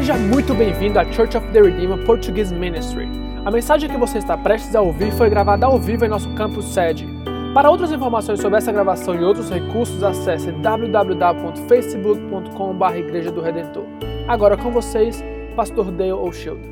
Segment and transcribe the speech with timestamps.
[0.00, 3.06] Seja muito bem-vindo à Church of the Redeemer Portuguese Ministry.
[3.44, 6.64] A mensagem que você está prestes a ouvir foi gravada ao vivo em nosso campus
[6.72, 7.06] sede.
[7.52, 13.84] Para outras informações sobre essa gravação e outros recursos, acesse www.facebook.com.br Igreja do Redentor.
[14.26, 15.22] Agora com vocês,
[15.54, 16.62] Pastor Dale O'Shield.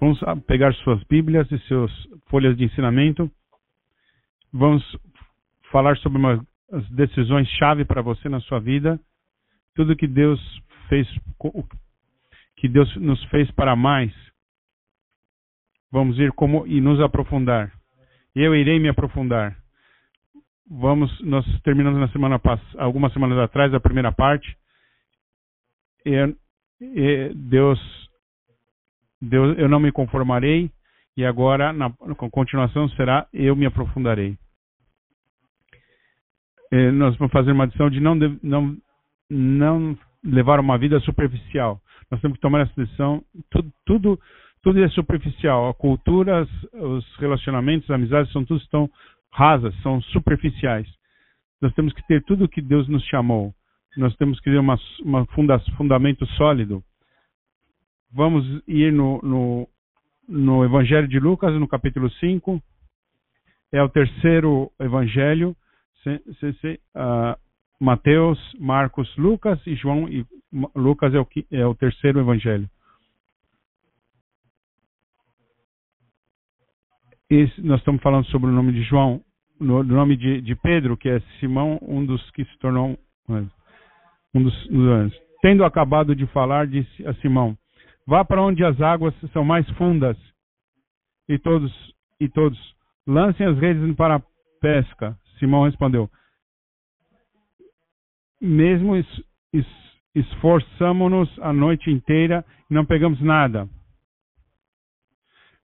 [0.00, 1.90] Vamos pegar suas Bíblias e suas
[2.26, 3.28] folhas de ensinamento.
[4.52, 4.84] Vamos
[5.72, 6.38] falar sobre umas
[6.92, 9.00] decisões-chave para você na sua vida.
[9.74, 10.40] Tudo que Deus
[10.88, 11.08] fez,
[12.56, 14.12] que Deus nos fez para mais.
[15.90, 17.72] Vamos ir como e nos aprofundar.
[18.34, 19.56] Eu irei me aprofundar.
[20.68, 22.40] Vamos, nós terminamos na semana
[22.78, 24.56] algumas semanas atrás a primeira parte.
[26.04, 26.36] E,
[26.80, 27.78] e Deus,
[29.20, 30.70] Deus, eu não me conformarei.
[31.16, 34.36] E agora, na, na continuação, será eu me aprofundarei.
[36.92, 38.76] Nós vamos fazer uma decisão de não, não,
[39.34, 41.80] não levar uma vida superficial.
[42.10, 43.22] Nós temos que tomar essa decisão.
[43.50, 44.20] Tudo, tudo,
[44.62, 45.68] tudo é superficial.
[45.68, 48.88] A cultura, os relacionamentos, as amizades, são tudo estão
[49.32, 50.86] rasas, são superficiais.
[51.60, 53.52] Nós temos que ter tudo o que Deus nos chamou.
[53.96, 54.78] Nós temos que ter uma
[55.34, 56.82] funda, fundamento sólido.
[58.12, 59.68] Vamos ir no, no,
[60.28, 62.62] no Evangelho de Lucas, no capítulo 5.
[63.72, 65.56] É o terceiro evangelho.
[66.02, 67.36] Se, se, se, uh,
[67.80, 70.08] Mateus, Marcos, Lucas e João.
[70.08, 70.26] E
[70.74, 72.68] Lucas é o, é o terceiro evangelho.
[77.28, 79.20] Esse, nós estamos falando sobre o nome de João,
[79.58, 82.98] no, nome de, de, Pedro, que é Simão, um dos que se tornou
[84.34, 87.56] um dos, dos Tendo acabado de falar, disse a Simão:
[88.06, 90.16] Vá para onde as águas são mais fundas,
[91.28, 91.72] e todos
[92.20, 92.58] e todos
[93.06, 94.22] lancem as redes para a
[94.60, 95.16] pesca.
[95.38, 96.08] Simão respondeu:
[98.44, 99.06] Mesmo es,
[99.54, 99.66] es,
[100.14, 103.66] esforçamos-nos a noite inteira e não pegamos nada.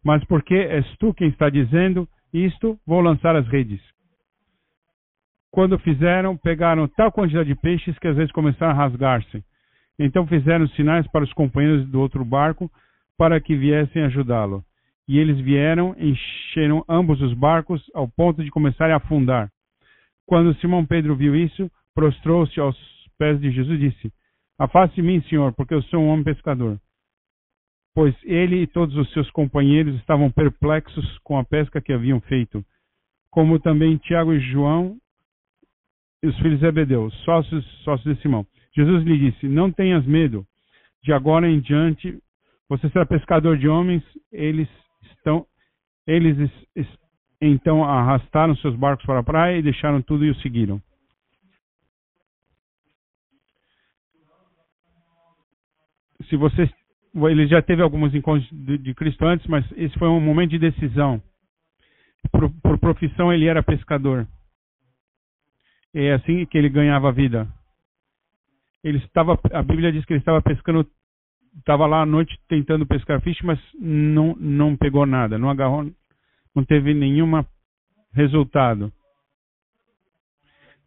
[0.03, 3.83] Mas porque és tu quem está dizendo isto, vou lançar as redes.
[5.51, 9.45] Quando fizeram, pegaram tal quantidade de peixes que às vezes começaram a rasgar-se.
[9.99, 12.71] Então fizeram sinais para os companheiros do outro barco
[13.19, 14.65] para que viessem ajudá-lo.
[15.07, 19.51] E eles vieram, encheram ambos os barcos ao ponto de começarem a afundar.
[20.25, 22.77] Quando Simão Pedro viu isso, prostrou-se aos
[23.19, 24.13] pés de Jesus e disse:
[24.59, 26.79] Afaste-me, Senhor, porque eu sou um homem pescador
[27.95, 32.65] pois ele e todos os seus companheiros estavam perplexos com a pesca que haviam feito,
[33.31, 34.97] como também Tiago e João
[36.23, 38.47] e os filhos de Zebedeu, sócios, sócios de Simão.
[38.75, 40.47] Jesus lhe disse: Não tenhas medo,
[41.03, 42.19] de agora em diante
[42.69, 44.03] você será pescador de homens.
[44.31, 44.69] Eles
[45.03, 45.45] estão,
[46.07, 46.51] eles
[47.41, 50.81] então arrastaram seus barcos para a praia e deixaram tudo e o seguiram.
[56.31, 56.71] Se você
[57.29, 60.59] ele já teve alguns encontros de, de Cristo antes, mas esse foi um momento de
[60.59, 61.21] decisão.
[62.31, 64.27] Por, por profissão, ele era pescador.
[65.93, 67.49] É assim que ele ganhava a vida.
[68.85, 70.87] Ele estava, a Bíblia diz que ele estava pescando,
[71.59, 75.91] estava lá à noite tentando pescar peixe, mas não, não pegou nada, não agarrou,
[76.55, 77.45] não teve nenhum
[78.13, 78.93] resultado.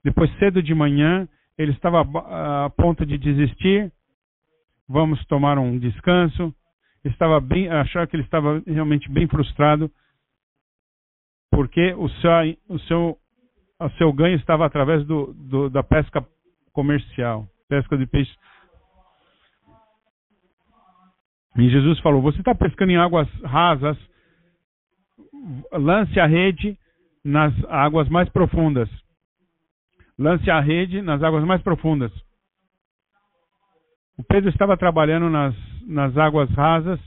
[0.04, 1.28] Depois, cedo de manhã,
[1.58, 2.02] ele estava
[2.66, 3.92] a ponto de desistir,
[4.88, 6.54] vamos tomar um descanso.
[7.04, 9.92] Estava bem, achar que ele estava realmente bem frustrado,
[11.52, 12.32] porque o seu,
[12.70, 13.18] o seu,
[13.80, 16.26] o seu ganho estava através do, do, da pesca
[16.72, 18.36] comercial, pesca de peixes.
[21.58, 23.98] E Jesus falou: Você está pescando em águas rasas,
[25.74, 26.78] lance a rede
[27.24, 28.90] nas águas mais profundas.
[30.18, 32.12] Lance a rede nas águas mais profundas.
[34.18, 35.56] O Pedro estava trabalhando nas,
[35.88, 37.00] nas águas rasas,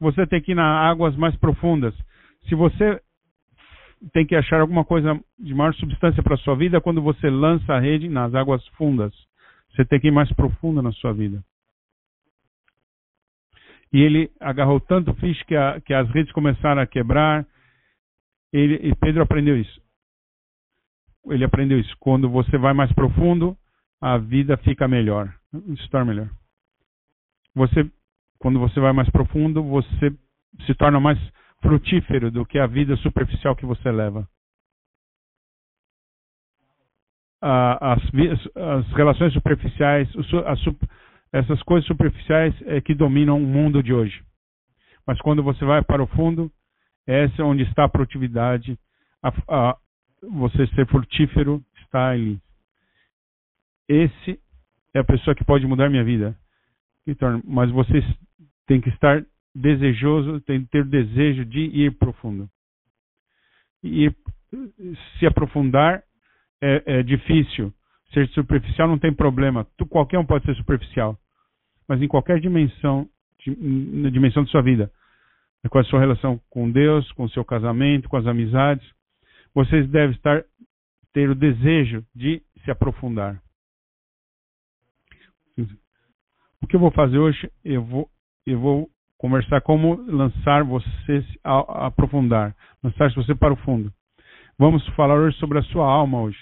[0.00, 1.94] você tem que ir nas águas mais profundas.
[2.48, 3.00] Se você
[4.12, 7.74] tem que achar alguma coisa de maior substância para a sua vida, quando você lança
[7.74, 9.12] a rede nas águas fundas,
[9.70, 11.42] você tem que ir mais profundo na sua vida.
[13.92, 17.46] E ele agarrou tanto peixe que, a, que as redes começaram a quebrar.
[18.52, 19.80] Ele, e Pedro aprendeu isso.
[21.26, 21.96] Ele aprendeu isso.
[21.98, 23.56] Quando você vai mais profundo,
[24.00, 25.32] a vida fica melhor,
[25.90, 26.37] torna melhor
[27.58, 27.90] você,
[28.38, 30.10] quando você vai mais profundo, você
[30.64, 31.18] se torna mais
[31.60, 34.26] frutífero do que a vida superficial que você leva.
[37.40, 38.02] As,
[38.56, 40.08] as relações superficiais,
[40.46, 40.60] as,
[41.32, 44.24] essas coisas superficiais é que dominam o mundo de hoje.
[45.06, 46.50] Mas quando você vai para o fundo,
[47.06, 48.78] essa é onde está a produtividade,
[49.22, 49.76] a, a,
[50.22, 52.40] você ser frutífero está ali.
[53.88, 54.38] Esse
[54.94, 56.36] é a pessoa que pode mudar minha vida.
[57.08, 58.04] Então, mas você
[58.66, 59.24] tem que estar
[59.54, 62.48] desejoso, tem que ter desejo de ir profundo.
[63.82, 64.12] E
[65.18, 66.02] se aprofundar
[66.62, 67.72] é, é difícil.
[68.12, 69.66] Ser superficial não tem problema.
[69.78, 71.18] Tu, qualquer um pode ser superficial.
[71.88, 73.08] Mas em qualquer dimensão,
[73.46, 74.90] na dimensão de sua vida,
[75.70, 78.86] com a sua relação com Deus, com o seu casamento, com as amizades,
[79.54, 80.44] vocês devem estar
[81.14, 83.40] ter o desejo de se aprofundar.
[86.62, 87.50] O que eu vou fazer hoje?
[87.64, 88.08] Eu vou,
[88.46, 93.92] eu vou conversar como lançar você a, a aprofundar, lançar você para o fundo.
[94.58, 96.38] Vamos falar hoje sobre a sua alma hoje.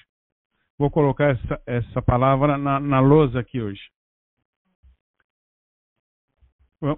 [0.79, 3.81] Vou colocar essa, essa palavra na, na lousa aqui hoje.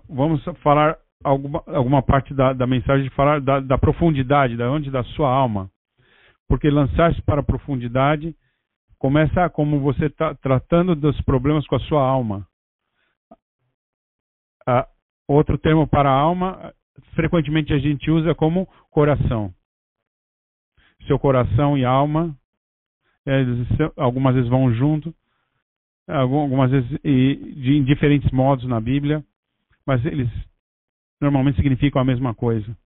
[0.08, 5.04] Vamos falar alguma, alguma parte da, da mensagem falar da, da profundidade, da onde da
[5.04, 5.70] sua alma.
[6.48, 8.34] Porque lançar-se para a profundidade
[8.98, 12.46] começa como você está tratando dos problemas com a sua alma.
[15.28, 16.72] Outro termo para alma,
[17.14, 19.52] frequentemente a gente usa como coração.
[21.06, 22.34] Seu coração e alma,
[23.96, 25.14] algumas vezes vão junto,
[26.06, 29.22] algumas vezes em diferentes modos na Bíblia,
[29.86, 30.28] mas eles
[31.20, 32.76] normalmente significam a mesma coisa.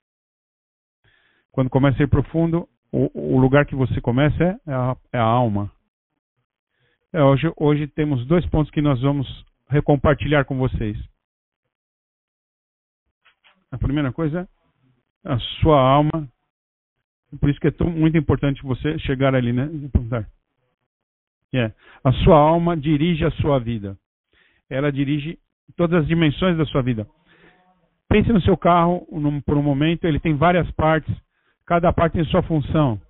[1.52, 5.70] Quando começa a ser profundo, o, lugar que você começa é a, é a alma.
[7.12, 9.26] É, hoje, hoje temos dois pontos que nós vamos
[9.68, 10.96] recompartilhar com vocês.
[13.72, 14.46] A primeira coisa
[15.24, 16.28] é a sua alma.
[17.40, 19.68] Por isso que é tão, muito importante você chegar ali, né?
[21.54, 21.74] Yeah.
[22.04, 23.96] A sua alma dirige a sua vida.
[24.68, 25.38] Ela dirige
[25.76, 27.06] todas as dimensões da sua vida.
[28.08, 31.14] Pense no seu carro num, por um momento, ele tem várias partes,
[31.66, 33.00] cada parte tem sua função.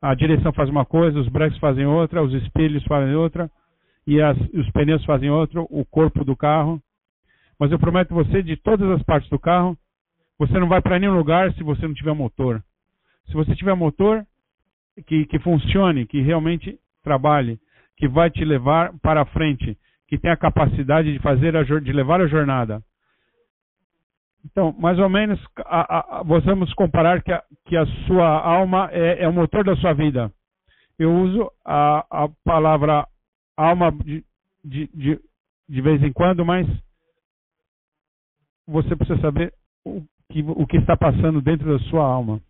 [0.00, 3.50] A direção faz uma coisa, os breques fazem outra, os espelhos fazem outra,
[4.06, 6.80] e as, os pneus fazem outra, o corpo do carro.
[7.58, 9.76] Mas eu prometo você, de todas as partes do carro,
[10.38, 12.62] você não vai para nenhum lugar se você não tiver motor.
[13.26, 14.24] Se você tiver motor
[15.06, 17.58] que, que funcione, que realmente trabalhe,
[17.96, 19.76] que vai te levar para frente,
[20.08, 22.82] que tem a capacidade de fazer a, de levar a jornada,
[24.46, 29.24] então, mais ou menos, a, a, vamos comparar que a, que a sua alma é,
[29.24, 30.32] é, o motor da sua vida.
[30.96, 33.06] Eu uso a, palavra
[33.56, 34.24] alma de,
[34.64, 35.20] de, de,
[35.68, 36.66] de vez em quando, mas
[38.68, 39.52] você precisa saber
[40.30, 42.40] que, o que está passando dentro da sua alma.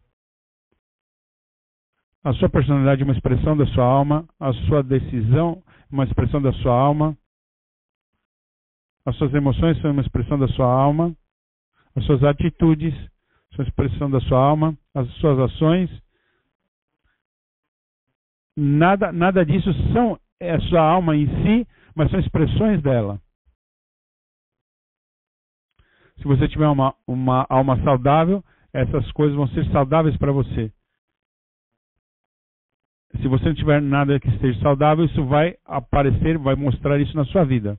[2.25, 6.43] A sua personalidade é uma expressão da sua alma, a sua decisão é uma expressão
[6.43, 7.17] da sua alma,
[9.05, 11.17] as suas emoções são uma expressão da sua alma
[11.97, 12.95] as suas atitudes,
[13.55, 15.91] sua expressão da sua alma, as suas ações.
[18.55, 23.19] Nada, nada disso são é a sua alma em si, mas são expressões dela.
[26.19, 28.43] Se você tiver uma, uma alma saudável,
[28.73, 30.73] essas coisas vão ser saudáveis para você.
[33.21, 37.25] Se você não tiver nada que esteja saudável, isso vai aparecer, vai mostrar isso na
[37.27, 37.79] sua vida.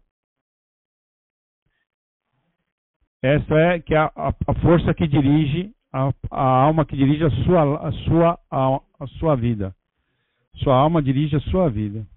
[3.21, 7.29] Essa é que é a, a, força que dirige, a, a, alma que dirige a
[7.43, 9.75] sua, a, sua, a, a sua vida.
[10.55, 12.07] Sua alma dirige a sua vida.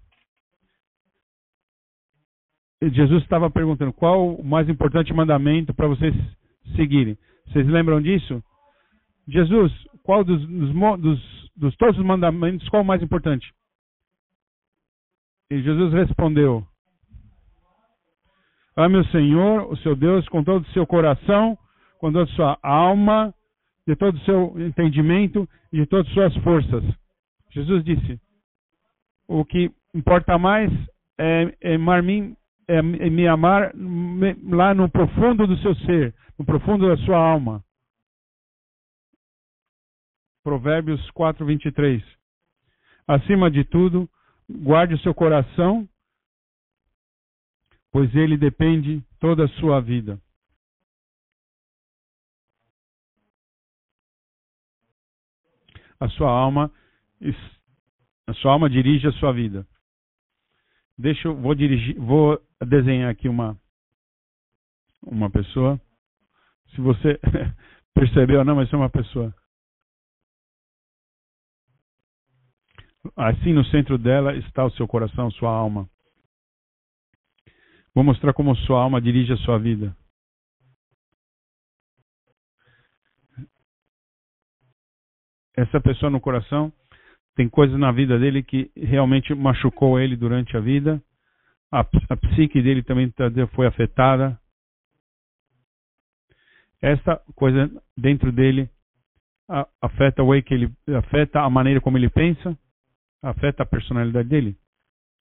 [2.89, 6.15] Jesus estava perguntando qual o mais importante mandamento para vocês
[6.75, 7.17] seguirem.
[7.47, 8.43] Vocês lembram disso?
[9.27, 9.71] Jesus,
[10.03, 13.53] qual dos, dos, dos, dos todos os mandamentos, qual o mais importante?
[15.51, 16.65] E Jesus respondeu:
[18.75, 21.57] Ame o Senhor, o seu Deus, com todo o seu coração,
[21.99, 23.33] com toda a sua alma,
[23.85, 26.83] de todo o seu entendimento e de todas as suas forças.
[27.51, 28.19] Jesus disse:
[29.27, 30.71] O que importa mais
[31.19, 32.35] é, é, mim,
[32.71, 33.73] é, me amar
[34.43, 37.63] lá no profundo do seu ser, no profundo da sua alma.
[40.41, 42.01] Provérbios 4, 23.
[43.05, 44.09] Acima de tudo,
[44.49, 45.87] guarde o seu coração,
[47.91, 50.19] pois ele depende toda a sua vida.
[55.99, 56.71] A sua alma,
[58.25, 59.67] a sua alma dirige a sua vida.
[60.97, 63.59] Deixa eu vou dirigir, vou desenhar aqui uma
[65.03, 65.79] uma pessoa.
[66.75, 67.19] Se você
[67.93, 69.33] percebeu não, mas é uma pessoa.
[73.15, 75.89] Assim no centro dela está o seu coração, sua alma.
[77.93, 79.95] Vou mostrar como sua alma dirige a sua vida.
[85.55, 86.71] Essa pessoa no coração
[87.35, 91.01] tem coisas na vida dele que realmente machucou ele durante a vida.
[91.71, 94.39] a, a psique dele também tá, foi afetada.
[96.81, 98.69] Essa coisa dentro dele
[99.81, 102.57] afeta o way que ele afeta a maneira como ele pensa,
[103.21, 104.57] afeta a personalidade dele.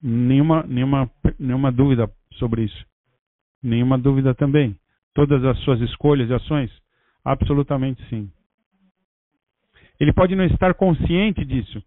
[0.03, 2.87] Nenhuma nenhuma nenhuma dúvida sobre isso.
[3.63, 4.79] Nenhuma dúvida também.
[5.13, 6.71] Todas as suas escolhas e ações,
[7.25, 8.31] absolutamente sim.
[9.99, 11.83] Ele pode não estar consciente disso,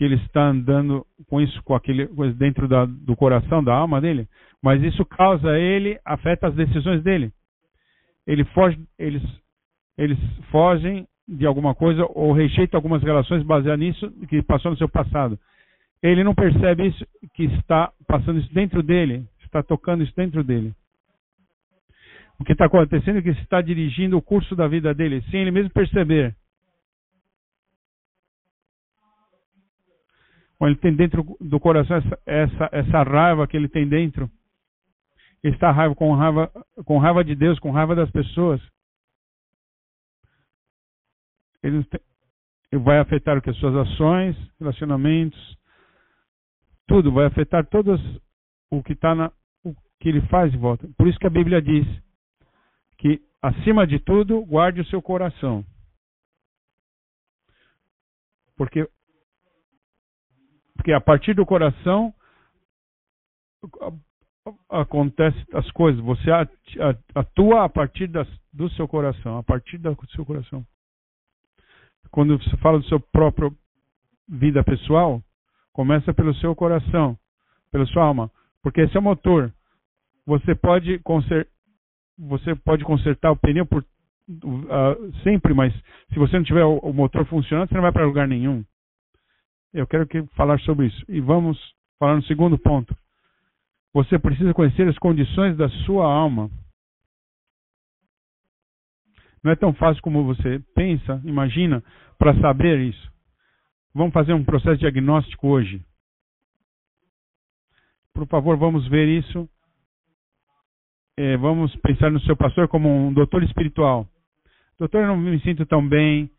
[0.00, 4.00] que ele está andando com isso, com aquele coisa dentro da, do coração, da alma
[4.00, 4.26] dele,
[4.62, 7.30] mas isso causa ele, afeta as decisões dele.
[8.26, 9.22] Ele foge, eles,
[9.98, 10.18] eles
[10.50, 15.38] fogem de alguma coisa ou rejeitam algumas relações baseadas nisso que passou no seu passado.
[16.02, 20.72] Ele não percebe isso, que está passando isso dentro dele, está tocando isso dentro dele.
[22.38, 25.50] O que está acontecendo é que está dirigindo o curso da vida dele, sem ele
[25.50, 26.34] mesmo perceber.
[30.60, 34.30] Ou ele tem dentro do coração essa, essa, essa raiva que ele tem dentro.
[35.42, 36.52] Ele está raiva, com raiva
[36.84, 38.60] com raiva de Deus, com raiva das pessoas.
[41.62, 41.86] Ele,
[42.72, 43.52] vai afetar o que?
[43.54, 45.58] Suas ações, relacionamentos,
[46.86, 47.10] tudo.
[47.10, 47.98] Vai afetar todas
[48.70, 49.32] o que está na
[49.64, 50.86] o que ele faz de volta.
[50.96, 51.86] Por isso que a Bíblia diz
[52.98, 55.64] que, acima de tudo, guarde o seu coração.
[58.56, 58.86] Porque
[60.80, 62.14] porque a partir do coração
[64.70, 66.02] acontece as coisas.
[66.02, 66.30] Você
[67.14, 70.64] atua a partir das, do seu coração, a partir do seu coração.
[72.10, 73.54] Quando você fala do seu próprio
[74.26, 75.22] vida pessoal,
[75.70, 77.14] começa pelo seu coração,
[77.70, 78.30] pela sua alma,
[78.62, 79.52] porque esse é o motor.
[80.24, 81.52] Você pode consertar,
[82.18, 85.74] você pode consertar o pneu por uh, sempre, mas
[86.10, 88.64] se você não tiver o, o motor funcionando, você não vai para lugar nenhum.
[89.72, 91.04] Eu quero que falar sobre isso.
[91.08, 91.58] E vamos
[91.98, 92.96] falar no segundo ponto.
[93.92, 96.50] Você precisa conhecer as condições da sua alma.
[99.42, 101.82] Não é tão fácil como você pensa, imagina,
[102.18, 103.10] para saber isso.
[103.94, 105.84] Vamos fazer um processo diagnóstico hoje.
[108.12, 109.48] Por favor, vamos ver isso.
[111.16, 114.06] É, vamos pensar no seu pastor como um doutor espiritual.
[114.78, 116.30] Doutor, eu não me sinto tão bem.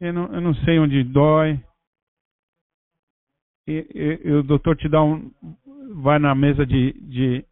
[0.00, 1.60] Eu não, eu não sei onde dói
[3.68, 5.30] e, e, o doutor te dá um.
[6.02, 7.44] vai na mesa de, de,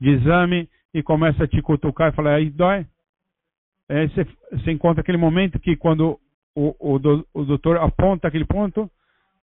[0.00, 2.86] de exame e começa a te cutucar e fala, aí dói.
[3.88, 6.18] Aí você, você encontra aquele momento que quando
[6.54, 8.88] o, o, do, o doutor aponta aquele ponto,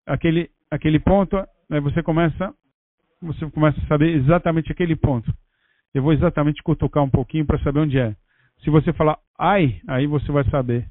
[0.05, 1.35] aquele, aquele ponto,
[1.69, 2.53] aí você começa,
[3.21, 5.31] você começa a saber exatamente aquele ponto.
[5.93, 8.15] Eu vou exatamente cutucar um pouquinho para saber onde é.
[8.63, 10.87] Se você falar ai, aí você vai saber.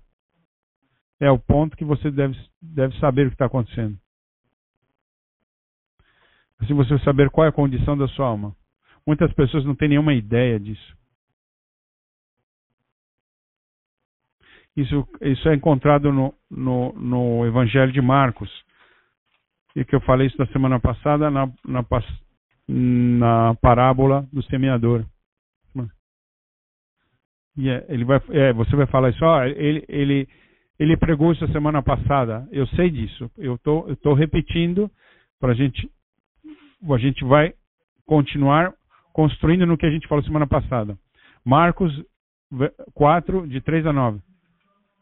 [1.19, 3.99] É o ponto que você deve, deve saber o que está acontecendo
[6.67, 8.55] se você saber qual é a condição da sua alma.
[9.07, 10.97] Muitas pessoas não têm nenhuma ideia disso.
[14.77, 18.51] Isso, isso é encontrado no, no, no Evangelho de Marcos.
[19.75, 21.85] E que eu falei isso na semana passada na, na,
[22.69, 25.05] na parábola do semeador.
[27.57, 30.29] E é, ele vai, é, você vai falar isso, ó, ele, ele,
[30.79, 32.47] ele pregou isso a semana passada.
[32.53, 33.29] Eu sei disso.
[33.37, 34.89] Eu tô, estou repetindo
[35.41, 35.91] para a gente
[36.83, 37.55] a gente vai
[38.07, 38.73] continuar
[39.13, 40.97] construindo no que a gente falou semana passada.
[41.45, 41.93] Marcos
[42.95, 44.21] 4, de 3 a 9.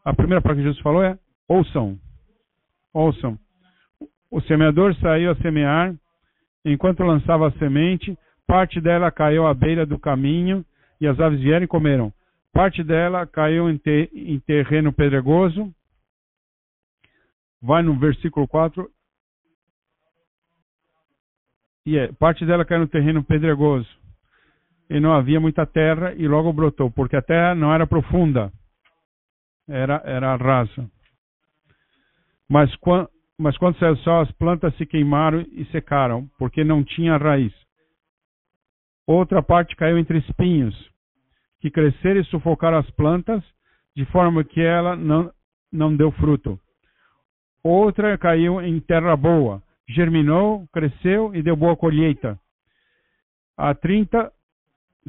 [0.03, 1.17] A primeira parte que Jesus falou é:
[1.47, 1.97] ouçam.
[2.93, 3.37] Ouçam.
[4.29, 5.95] O semeador saiu a semear,
[6.65, 10.65] enquanto lançava a semente, parte dela caiu à beira do caminho
[10.99, 12.11] e as aves vieram e comeram.
[12.51, 15.71] Parte dela caiu em terreno pedregoso.
[17.61, 18.89] Vai no versículo 4
[21.87, 23.87] e é, parte dela caiu no terreno pedregoso.
[24.89, 28.51] E não havia muita terra e logo brotou, porque a terra não era profunda,
[29.65, 30.85] era, era rasa.
[32.49, 36.83] Mas, quando, mas quando saiu o sol, as plantas se queimaram e secaram, porque não
[36.83, 37.53] tinha raiz.
[39.05, 40.75] Outra parte caiu entre espinhos,
[41.61, 43.41] que cresceram e sufocaram as plantas,
[43.95, 45.31] de forma que ela não,
[45.71, 46.59] não deu fruto.
[47.63, 52.39] Outra caiu em terra boa, germinou, cresceu e deu boa colheita.
[53.57, 54.31] A 30,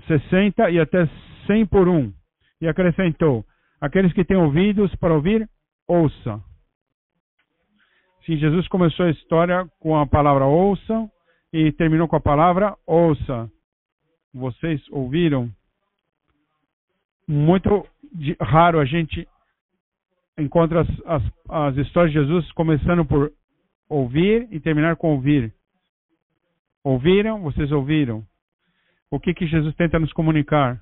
[0.06, 1.06] 60 e até
[1.46, 2.12] 100 por um.
[2.60, 3.44] E acrescentou:
[3.80, 5.48] Aqueles que têm ouvidos para ouvir,
[5.86, 6.42] ouça.
[8.24, 11.10] Sim, Jesus começou a história com a palavra ouça
[11.52, 13.50] e terminou com a palavra ouça.
[14.34, 15.50] Vocês ouviram?
[17.26, 17.86] Muito
[18.40, 19.26] raro a gente
[20.38, 23.32] encontra as, as, as histórias de Jesus começando por
[23.88, 25.52] ouvir e terminar com ouvir.
[26.84, 27.42] Ouviram?
[27.42, 28.24] Vocês ouviram?
[29.10, 30.80] O que, que Jesus tenta nos comunicar?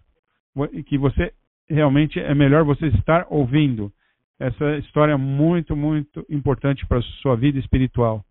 [0.87, 1.33] Que você
[1.69, 3.93] realmente é melhor você estar ouvindo.
[4.39, 8.25] Essa história é muito, muito importante para a sua vida espiritual.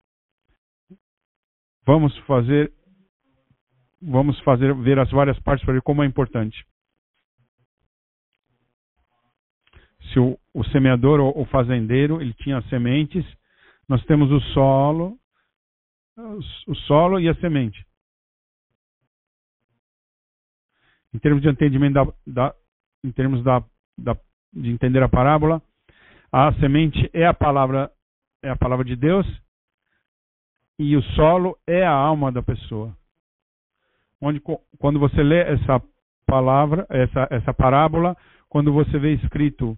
[1.85, 2.71] Vamos fazer
[4.01, 6.63] vamos fazer ver as várias partes para ver como é importante.
[10.13, 13.25] Se o, o semeador ou o fazendeiro ele tinha sementes,
[13.87, 15.17] nós temos o solo,
[16.67, 17.85] o solo e a semente.
[21.13, 22.55] Em termos de entendimento da, da
[23.03, 23.63] em termos da,
[23.97, 24.17] da,
[24.51, 25.61] de entender a parábola,
[26.31, 27.91] a semente é a palavra
[28.43, 29.25] é a palavra de Deus
[30.77, 32.95] e o solo é a alma da pessoa.
[34.19, 34.41] Onde
[34.79, 35.81] quando você lê essa
[36.25, 38.17] palavra, essa essa parábola,
[38.49, 39.77] quando você vê escrito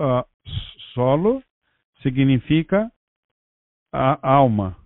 [0.00, 0.24] uh,
[0.94, 1.42] solo,
[2.02, 2.90] significa
[3.96, 4.76] a alma.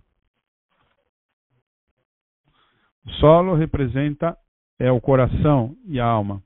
[3.05, 4.37] O solo representa
[4.77, 6.43] é o coração e a alma.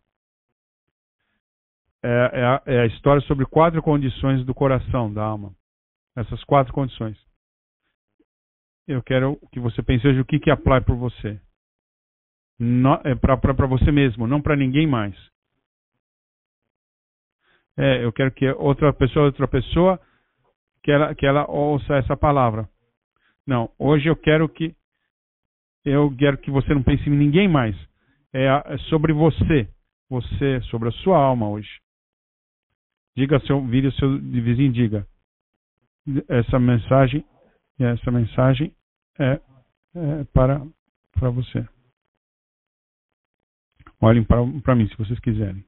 [2.01, 5.53] É, é, a, é, a, história sobre quatro condições do coração, da alma.
[6.15, 7.17] Essas quatro condições.
[8.87, 11.39] Eu quero que você pense hoje o que, que apply por você.
[13.03, 15.15] É para você mesmo, não para ninguém mais.
[17.77, 19.99] É, eu quero que outra pessoa, outra pessoa,
[20.83, 22.69] que ela, que ela ouça essa palavra.
[23.47, 24.75] Não, hoje eu quero que
[25.85, 27.75] eu quero que você não pense em ninguém mais.
[28.31, 29.67] É, é sobre você,
[30.09, 31.69] você, sobre a sua alma hoje.
[33.15, 35.07] Diga seu, vire seu vizinho, diga.
[36.27, 37.25] Essa mensagem,
[37.79, 38.73] essa mensagem
[39.19, 39.39] é,
[39.95, 40.65] é para
[41.11, 41.65] para você.
[44.01, 45.63] Olhem para mim, se vocês quiserem.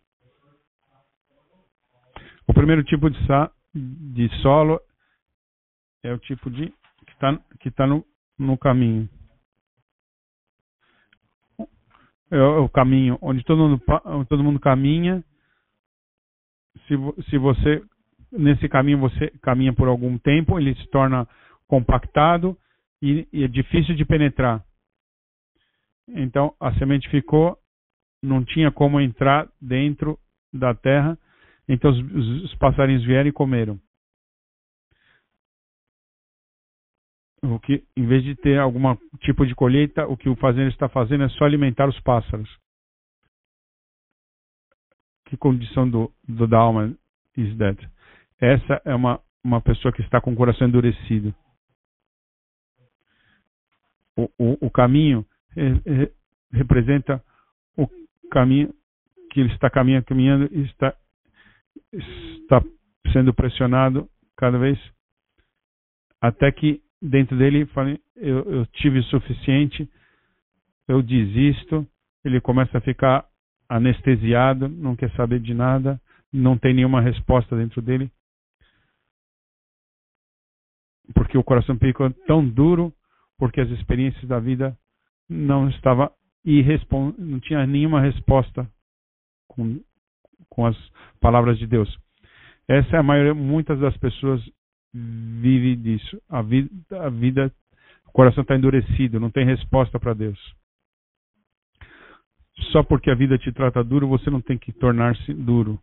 [2.47, 3.17] O primeiro tipo de,
[3.73, 4.81] de solo
[6.05, 6.67] é o tipo de
[7.05, 8.05] que está que tá no,
[8.37, 9.09] no caminho.
[12.31, 13.81] É o caminho onde todo mundo,
[14.27, 15.23] todo mundo caminha.
[16.87, 16.95] Se,
[17.29, 17.83] se você
[18.31, 21.27] nesse caminho você caminha por algum tempo, ele se torna
[21.67, 22.57] compactado
[23.01, 24.63] e, e é difícil de penetrar.
[26.07, 27.57] Então a semente ficou,
[28.21, 30.19] não tinha como entrar dentro
[30.53, 31.17] da terra,
[31.67, 33.79] então os, os passarinhos vieram e comeram.
[37.53, 40.89] O que, em vez de ter algum tipo de colheita, o que o fazendeiro está
[40.89, 42.49] fazendo é só alimentar os pássaros.
[45.25, 46.95] Que condição do, do da alma
[47.35, 47.89] is that?
[48.39, 51.33] Essa é uma, uma pessoa que está com o coração endurecido.
[54.17, 55.25] O, o, o caminho
[56.51, 57.23] representa
[57.75, 57.87] o
[58.31, 58.73] caminho
[59.31, 60.95] que ele está caminhando, caminhando e está,
[61.91, 62.63] está
[63.11, 64.79] sendo pressionado cada vez
[66.21, 69.89] até que dentro dele, falei, eu, eu tive o suficiente,
[70.87, 71.87] eu desisto,
[72.23, 73.25] ele começa a ficar
[73.67, 75.99] anestesiado, não quer saber de nada,
[76.31, 78.11] não tem nenhuma resposta dentro dele.
[81.13, 82.93] Porque o coração ficou tão duro,
[83.37, 84.77] porque as experiências da vida
[85.29, 86.11] não estava
[87.17, 88.69] não tinha nenhuma resposta
[89.47, 89.81] com,
[90.47, 90.77] com as
[91.19, 91.97] palavras de Deus.
[92.67, 94.41] Essa é a maioria, muitas das pessoas
[94.95, 96.21] vive disso.
[96.29, 97.53] A vida, a vida
[98.07, 100.39] o coração está endurecido, não tem resposta para Deus.
[102.71, 105.77] Só porque a vida te trata duro, você não tem que tornar-se duro.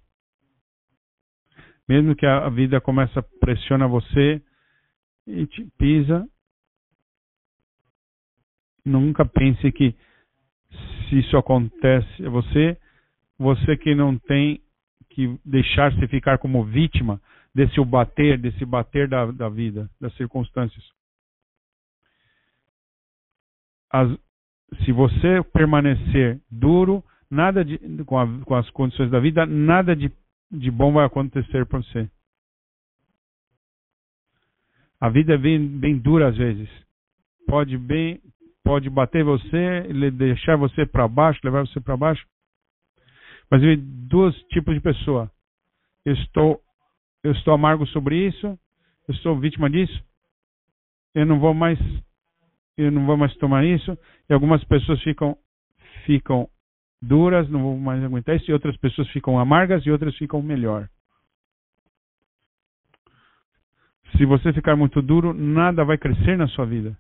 [1.87, 4.41] Mesmo que a vida comece a pressionar você
[5.27, 6.27] e te pisa,
[8.85, 9.95] nunca pense que
[11.09, 12.79] se isso acontece a você,
[13.39, 14.63] você que não tem
[15.11, 17.21] que deixar-se ficar como vítima,
[17.55, 20.85] desse o bater, desse bater da, da vida, das circunstâncias.
[23.91, 24.09] As,
[24.85, 30.11] se você permanecer duro, nada de, com, a, com as condições da vida, nada de,
[30.51, 32.11] de bom vai acontecer para você.
[34.99, 36.69] A vida é bem, bem dura às vezes.
[37.47, 38.21] Pode bem,
[38.65, 42.25] pode bater você, deixar você para baixo, levar você para baixo.
[43.51, 45.31] Mas eu dois tipos de pessoa.
[46.07, 46.62] Estou
[47.23, 48.59] eu estou amargo sobre isso,
[49.09, 50.03] eu sou vítima disso,
[51.15, 51.79] eu não vou mais,
[52.77, 53.97] eu não vou mais tomar isso,
[54.29, 55.37] e algumas pessoas ficam,
[56.05, 56.49] ficam
[57.01, 60.89] duras, não vou mais aguentar isso, e outras pessoas ficam amargas e outras ficam melhor.
[64.17, 66.97] Se você ficar muito duro, nada vai crescer na sua vida.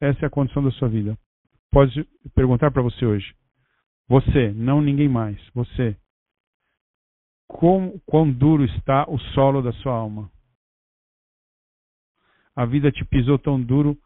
[0.00, 1.16] Essa é a condição da sua vida.
[1.70, 3.34] Pode perguntar para você hoje.
[4.08, 5.38] Você, não ninguém mais.
[5.54, 5.96] Você
[7.58, 10.30] quão, quão duro está o solo da sua alma.
[12.54, 13.96] A vida te pisou tão duro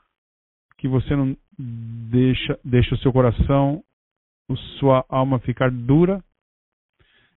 [0.79, 3.83] que você não, deixa, deixa o seu coração,
[4.51, 6.23] a sua alma ficar dura,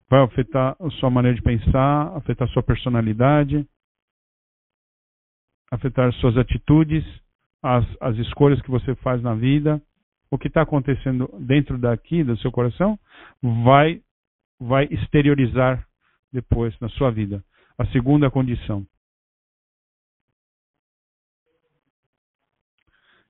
[0.09, 3.67] vai afetar a sua maneira de pensar, afetar a sua personalidade,
[5.71, 7.03] afetar suas atitudes,
[7.61, 9.81] as, as escolhas que você faz na vida,
[10.29, 12.99] o que está acontecendo dentro daqui do seu coração
[13.41, 14.01] vai
[14.59, 15.86] vai exteriorizar
[16.31, 17.43] depois na sua vida.
[17.77, 18.85] A segunda condição.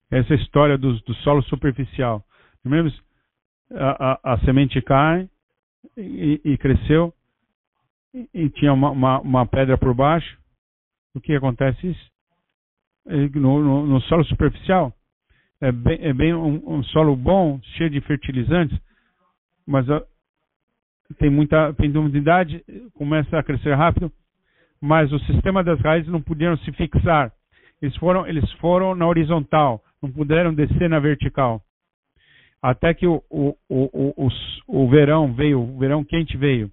[0.09, 2.23] Essa é história do, do solo superficial.
[2.63, 2.91] Mesmo
[3.71, 5.29] a, a, a semente cai
[5.97, 7.13] e, e cresceu
[8.13, 10.37] e, e tinha uma, uma, uma, pedra por baixo.
[11.13, 12.11] O que acontece isso?
[13.05, 14.93] No, no, no solo superficial
[15.61, 18.77] é bem, é bem um, um, solo bom, cheio de fertilizantes,
[19.65, 20.05] mas uh,
[21.17, 21.91] tem muita tem
[22.93, 24.11] começa a crescer rápido,
[24.81, 27.31] mas o sistema das raízes não puderam se fixar.
[27.81, 31.61] Eles foram eles foram na horizontal, não puderam descer na vertical.
[32.61, 34.29] Até que o, o, o, o,
[34.67, 36.71] o verão veio, o verão quente veio.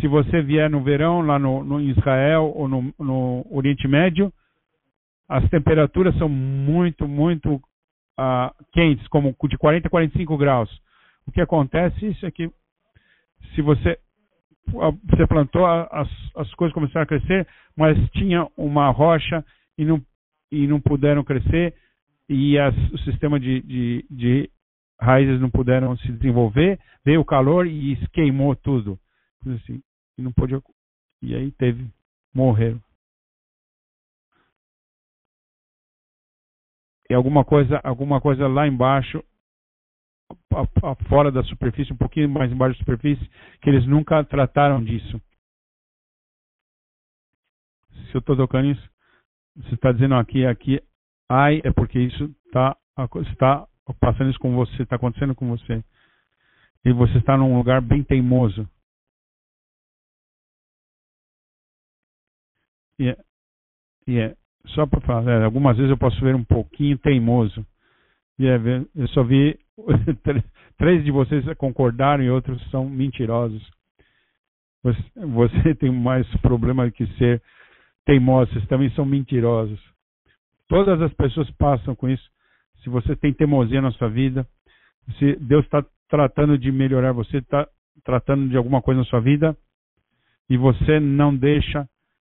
[0.00, 4.32] Se você vier no verão lá no, no Israel ou no, no Oriente Médio,
[5.28, 7.54] as temperaturas são muito, muito
[8.18, 10.70] uh, quentes, como de 40 a 45 graus.
[11.26, 12.50] O que acontece isso é que
[13.54, 13.98] se você
[14.66, 19.44] você plantou as, as coisas começaram a crescer, mas tinha uma rocha
[19.76, 20.00] e não
[20.50, 21.74] e não puderam crescer
[22.28, 24.50] e as, o sistema de, de, de
[24.98, 28.98] raízes não puderam se desenvolver, veio o calor e queimou tudo.
[29.46, 29.82] Assim,
[30.16, 30.58] e não pôde
[31.22, 31.86] e aí teve
[32.34, 32.80] morreram.
[37.08, 39.22] e alguma coisa, alguma coisa lá embaixo,
[40.52, 43.28] a, a, fora da superfície, um pouquinho mais embaixo da superfície,
[43.60, 45.20] que eles nunca trataram disso.
[48.10, 48.90] Se eu estou tocando isso,
[49.56, 50.82] você está dizendo aqui, aqui,
[51.28, 52.76] ai, é porque isso tá,
[53.30, 53.66] está
[54.00, 55.82] passando isso com você, está acontecendo com você.
[56.84, 58.68] E você está num lugar bem teimoso.
[62.98, 63.16] E é,
[64.06, 64.36] e é
[64.68, 67.66] só para falar, é, algumas vezes eu posso ver um pouquinho teimoso.
[68.38, 68.56] E é,
[68.94, 69.58] eu só vi
[70.78, 73.62] três de vocês concordaram e outros são mentirosos.
[74.82, 77.42] Você, tem mais problema que ser
[78.04, 79.80] teimoso, vocês também são mentirosos.
[80.68, 82.28] Todas as pessoas passam com isso.
[82.82, 84.46] Se você tem teimosia na sua vida,
[85.18, 87.66] se Deus está tratando de melhorar você, está
[88.04, 89.56] tratando de alguma coisa na sua vida,
[90.48, 91.88] e você não deixa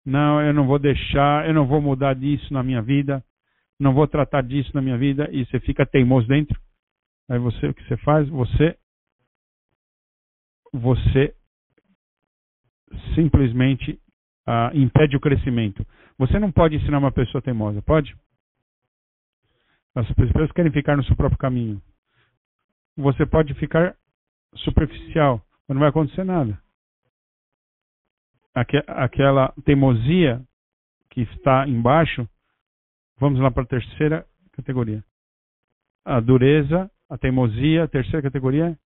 [0.06, 3.24] não, eu não vou deixar, eu não vou mudar disso na minha vida,
[3.78, 6.56] não vou tratar disso na minha vida, e você fica teimoso dentro.
[7.28, 8.28] Aí você, o que você faz?
[8.28, 8.78] Você,
[10.72, 11.34] você
[13.14, 14.00] simplesmente
[14.46, 15.86] uh, impede o crescimento.
[16.18, 18.16] Você não pode ensinar uma pessoa teimosa, pode?
[19.94, 21.82] As pessoas querem ficar no seu próprio caminho.
[22.96, 23.96] Você pode ficar
[24.56, 26.58] superficial, mas não vai acontecer nada
[28.86, 30.42] aquela teimosia
[31.10, 32.26] que está embaixo,
[33.18, 35.04] vamos lá para a terceira categoria.
[36.04, 38.78] A dureza, a teimosia, a terceira categoria,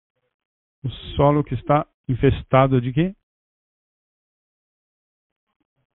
[0.83, 3.15] o solo que está infestado de quê?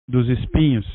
[0.08, 0.86] Dos espinhos.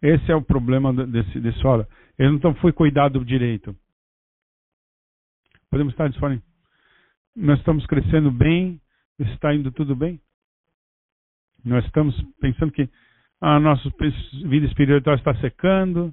[0.00, 1.86] Esse é o problema desse, desse solo.
[2.18, 3.76] Ele não foi cuidado direito.
[5.70, 6.48] Podemos estar disponíveis
[7.38, 8.80] nós estamos crescendo bem,
[9.18, 10.20] está indo tudo bem.
[11.64, 12.88] Nós estamos pensando que
[13.40, 13.88] a nossa
[14.44, 16.12] vida espiritual está secando,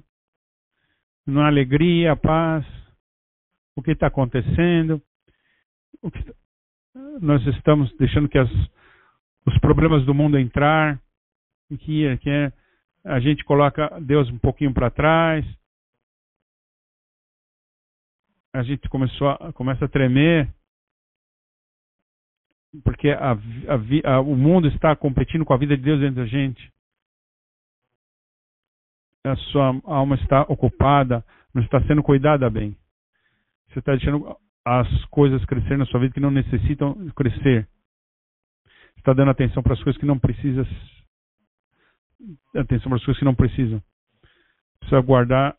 [1.28, 2.64] há alegria, paz.
[3.76, 5.02] O que está acontecendo?
[6.12, 6.32] Que está...
[7.20, 8.50] Nós estamos deixando que as,
[9.46, 11.00] os problemas do mundo entrar,
[11.68, 12.52] que, que é,
[13.04, 15.44] a gente coloca Deus um pouquinho para trás.
[18.54, 20.48] A gente começou a, começa a tremer
[22.82, 26.72] porque a, a, o mundo está competindo com a vida de Deus dentro da gente.
[29.26, 32.76] A sua alma está ocupada, não está sendo cuidada bem.
[33.68, 37.68] Você está deixando as coisas crescer na sua vida que não necessitam crescer.
[38.96, 40.64] Está dando atenção para as coisas que não precisam.
[42.54, 43.82] Atenção para as coisas que não precisam.
[44.80, 45.56] Precisa guardar.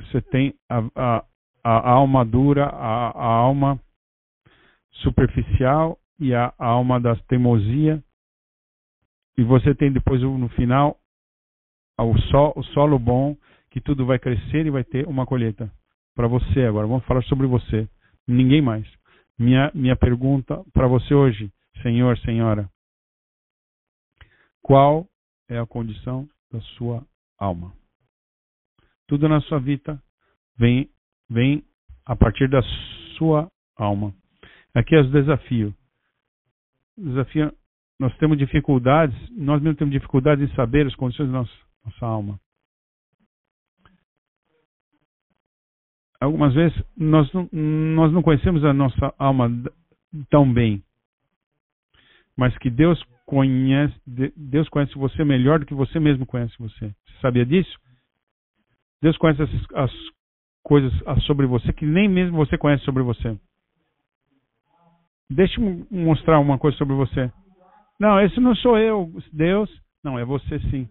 [0.00, 1.24] Você tem a, a,
[1.62, 3.80] a alma dura, a, a alma
[4.90, 8.02] superficial e a alma da teimosia.
[9.36, 10.99] E você tem depois no final
[12.02, 13.36] o, sol, o solo bom,
[13.70, 15.70] que tudo vai crescer e vai ter uma colheita.
[16.14, 17.88] Para você agora, vamos falar sobre você.
[18.26, 18.86] Ninguém mais.
[19.38, 21.50] Minha, minha pergunta para você hoje,
[21.82, 22.68] senhor, senhora.
[24.62, 25.06] Qual
[25.48, 27.04] é a condição da sua
[27.40, 27.72] alma.
[29.08, 30.00] Tudo na sua vida
[30.56, 30.88] vem,
[31.28, 31.64] vem
[32.04, 32.62] a partir da
[33.16, 34.14] sua alma.
[34.74, 35.74] Aqui é o desafio.
[36.96, 37.52] Desafio,
[37.98, 41.52] nós temos dificuldades, nós mesmos temos dificuldades em saber as condições da nossa,
[41.84, 42.40] nossa alma.
[46.20, 49.50] Algumas vezes nós não, nós não conhecemos a nossa alma
[50.28, 50.82] tão bem,
[52.36, 53.94] mas que Deus conhece,
[54.36, 56.88] Deus conhece você melhor do que você mesmo conhece você.
[56.88, 57.78] Você sabia disso?
[59.00, 59.92] Deus conhece as, as
[60.62, 60.92] coisas
[61.26, 63.38] sobre você que nem mesmo você conhece sobre você.
[65.30, 67.32] Deixa eu mostrar uma coisa sobre você.
[67.98, 69.70] Não, esse não sou eu, Deus.
[70.02, 70.88] Não, é você sim.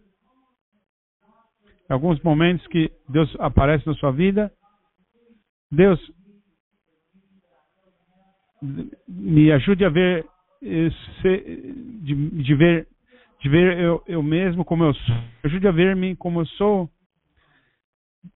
[1.90, 4.52] Alguns momentos que Deus aparece na sua vida,
[5.72, 6.00] Deus
[9.08, 10.26] me ajude a ver
[10.62, 12.88] de, de ver
[13.40, 15.16] de ver eu, eu mesmo como eu sou.
[15.44, 16.90] Ajude a ver-me como eu sou.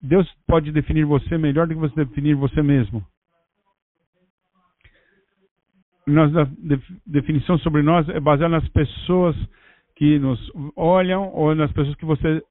[0.02, 3.04] Deus pode definir você melhor do que você definir você mesmo.
[6.06, 6.52] Nossa
[7.06, 9.36] definição sobre nós é baseada nas pessoas
[9.96, 10.40] que nos
[10.76, 12.44] olham ou nas pessoas que você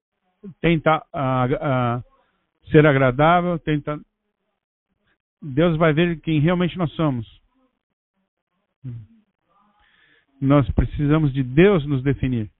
[0.61, 4.00] tenta uh, uh, ser agradável, tenta.
[5.42, 7.26] Deus vai ver quem realmente nós somos.
[10.40, 12.50] Nós precisamos de Deus nos definir.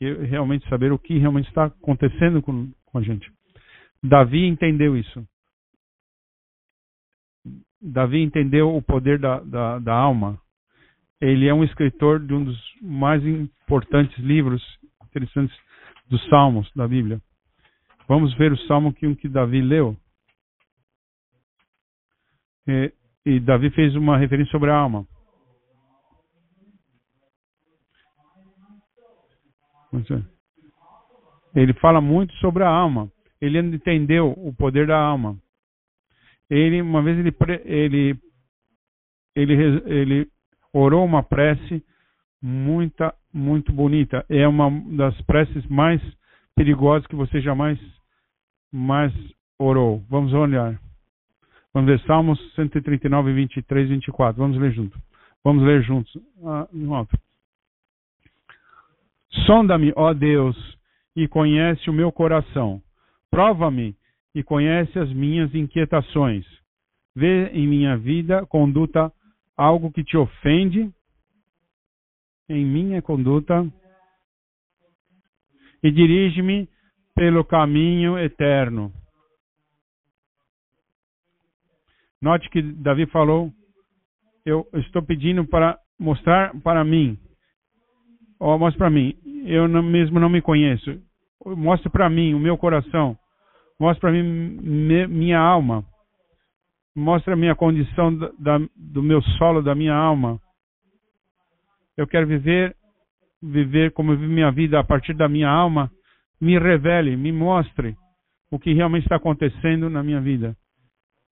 [0.00, 3.30] E realmente saber o que realmente está acontecendo com, com a gente.
[4.02, 5.26] Davi entendeu isso.
[7.80, 10.38] Davi entendeu o poder da, da, da alma.
[11.20, 14.62] Ele é um escritor de um dos mais importantes livros
[15.14, 15.56] interessantes
[16.08, 17.20] dos Salmos da Bíblia.
[18.08, 19.96] Vamos ver o salmo que, que Davi leu.
[22.66, 22.92] E,
[23.24, 25.06] e Davi fez uma referência sobre a alma.
[31.54, 33.10] Ele fala muito sobre a alma.
[33.40, 35.38] Ele entendeu o poder da alma.
[36.50, 38.18] Ele uma vez ele ele
[39.36, 39.54] ele
[39.86, 40.28] ele
[40.72, 41.84] orou uma prece
[42.44, 44.24] muita muito bonita.
[44.28, 46.00] É uma das preces mais
[46.54, 47.78] perigosas que você jamais
[48.70, 49.12] mais
[49.58, 50.04] orou.
[50.10, 50.78] Vamos olhar.
[51.72, 54.40] Vamos ver Salmos 139, 23 e 24.
[54.40, 54.98] Vamos ler junto.
[55.42, 56.14] Vamos ler juntos.
[56.44, 56.68] Ah,
[59.46, 60.56] Sonda-me, ó Deus,
[61.16, 62.80] e conhece o meu coração.
[63.30, 63.96] Prova-me
[64.34, 66.44] e conhece as minhas inquietações.
[67.16, 69.10] Vê em minha vida conduta
[69.56, 70.92] algo que te ofende,
[72.48, 73.66] em minha conduta,
[75.82, 76.68] e dirige-me
[77.14, 78.92] pelo caminho eterno.
[82.20, 83.52] Note que Davi falou:
[84.44, 87.18] Eu estou pedindo para mostrar para mim
[88.44, 89.14] oh, mostre para mim,
[89.46, 91.00] eu não, mesmo não me conheço.
[91.44, 93.16] Mostre para mim o meu coração.
[93.80, 95.84] Mostre para mim me, minha alma.
[96.96, 100.40] Mostre a minha condição da, da, do meu solo, da minha alma.
[101.96, 102.76] Eu quero viver,
[103.42, 105.90] viver como eu vivo minha vida a partir da minha alma.
[106.40, 107.96] Me revele, me mostre
[108.50, 110.56] o que realmente está acontecendo na minha vida.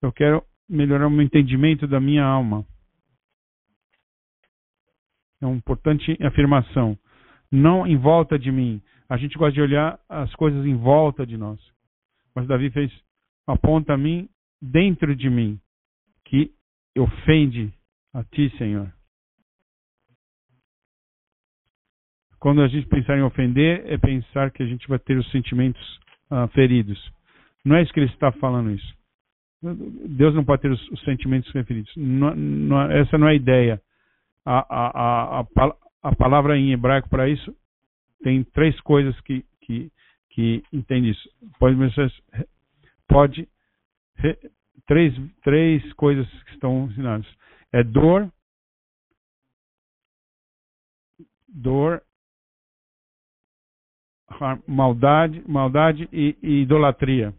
[0.01, 2.65] Eu quero melhorar o meu entendimento da minha alma.
[5.41, 6.97] É uma importante afirmação.
[7.51, 8.81] Não em volta de mim.
[9.09, 11.61] A gente gosta de olhar as coisas em volta de nós.
[12.35, 12.91] Mas Davi fez,
[13.47, 14.29] aponta a mim
[14.61, 15.61] dentro de mim,
[16.25, 16.53] que
[16.97, 17.73] ofende
[18.15, 18.93] a ti, Senhor.
[22.43, 25.81] Quando a gente pensar em ofender, é pensar que a gente vai ter os sentimentos
[26.29, 26.99] uh, feridos.
[27.65, 28.95] Não é isso que ele está falando isso.
[29.63, 31.93] Deus não pode ter os, os sentimentos feridos.
[31.97, 33.81] Não, não, essa não é a ideia
[34.45, 37.55] a, a, a, a palavra em hebraico para isso
[38.25, 39.93] tem três coisas que, que,
[40.31, 41.31] que entende isso.
[41.61, 41.77] Pode,
[43.09, 43.49] pode
[44.89, 47.27] três, três coisas que estão ensinadas.
[47.73, 48.29] É dor,
[51.49, 52.03] dor,
[54.67, 57.35] maldade, maldade e, e idolatria.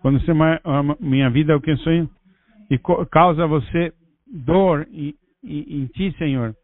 [0.00, 0.32] Quando você
[0.64, 2.10] ama minha vida, o que eu sonho?
[2.70, 2.78] e
[3.10, 3.92] causa você
[4.32, 6.54] dor em, em, em ti, Senhor.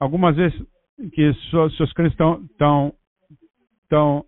[0.00, 0.60] Algumas vezes
[1.12, 2.12] que suas, suas crenças
[2.50, 2.92] estão,
[3.84, 4.24] estão,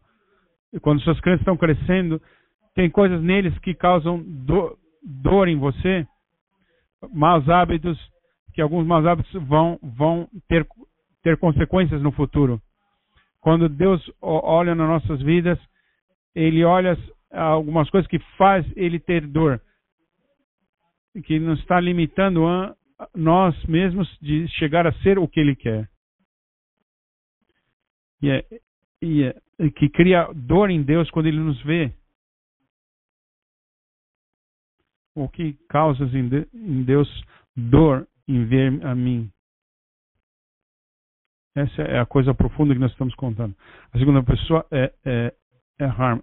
[0.80, 2.22] quando suas crenças estão crescendo,
[2.74, 6.06] tem coisas neles que causam do, dor em você,
[7.12, 7.98] maus hábitos,
[8.52, 10.66] que alguns maus hábitos vão, vão ter,
[11.22, 12.60] ter consequências no futuro.
[13.40, 15.58] Quando Deus olha nas nossas vidas,
[16.34, 16.96] Ele olha
[17.32, 19.60] algumas coisas que faz Ele ter dor
[21.24, 22.76] que nos está limitando a,
[23.14, 25.88] nós mesmos de chegar a ser o que Ele quer.
[28.22, 28.46] E, é,
[29.02, 31.92] e é, que cria dor em Deus quando Ele nos vê.
[35.14, 37.08] O que causa em Deus
[37.56, 39.28] dor em ver a mim.
[41.54, 43.54] Essa é a coisa profunda que nós estamos contando.
[43.92, 45.34] A segunda pessoa é, é,
[45.80, 46.20] é harm.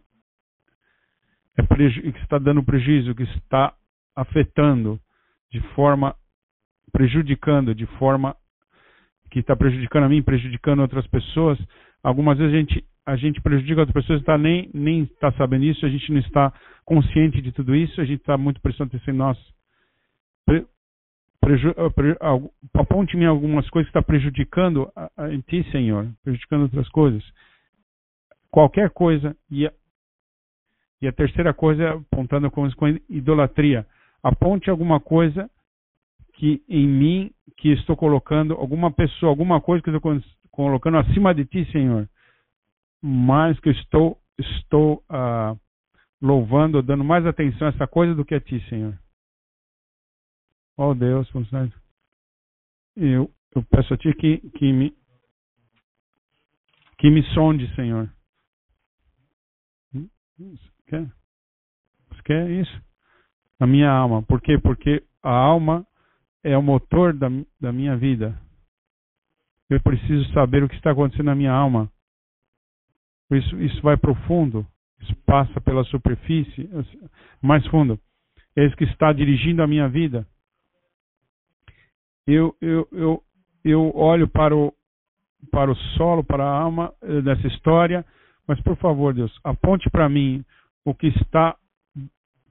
[1.57, 3.73] É que está dando prejuízo, que está
[4.15, 4.99] afetando
[5.51, 6.15] de forma
[6.91, 8.35] prejudicando, de forma
[9.29, 11.59] que está prejudicando a mim, prejudicando outras pessoas.
[12.01, 15.85] Algumas vezes a gente a gente prejudica outras pessoas, está nem nem está sabendo isso,
[15.85, 16.53] a gente não está
[16.85, 19.37] consciente de tudo isso, a gente está muito prestando atenção em nós.
[21.39, 22.17] Pre,
[22.73, 27.23] aponte-me algumas coisas que está prejudicando a, em ti, Senhor, prejudicando outras coisas.
[28.51, 29.71] Qualquer coisa e a,
[31.01, 33.85] e a terceira coisa é apontando com, com idolatria.
[34.21, 35.49] Aponte alguma coisa
[36.33, 40.21] que em mim que estou colocando alguma pessoa, alguma coisa que estou
[40.51, 42.09] colocando acima de ti, Senhor,
[43.01, 45.59] mais que estou estou uh,
[46.21, 48.97] louvando, dando mais atenção a essa coisa do que a ti, Senhor.
[50.77, 51.27] Oh Deus,
[52.95, 54.95] eu, eu peço a ti que, que me
[56.99, 58.11] que me sonde, Senhor.
[60.87, 61.11] Quer?
[62.09, 62.81] Você quer isso?
[63.59, 64.21] A minha alma.
[64.23, 64.57] Por quê?
[64.59, 65.85] Porque a alma
[66.43, 67.27] é o motor da,
[67.59, 68.39] da minha vida.
[69.69, 71.91] Eu preciso saber o que está acontecendo na minha alma.
[73.31, 74.65] Isso, isso vai profundo,
[75.01, 76.69] isso passa pela superfície,
[77.41, 77.99] mais fundo.
[78.55, 80.25] É isso que está dirigindo a minha vida.
[82.27, 83.23] Eu, eu, eu,
[83.63, 84.73] eu olho para o,
[85.49, 88.05] para o solo, para a alma eh, dessa história,
[88.45, 90.43] mas por favor, Deus, aponte para mim
[90.85, 91.55] o que está